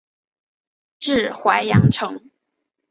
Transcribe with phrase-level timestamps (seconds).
[0.97, 2.31] 治淮阳城。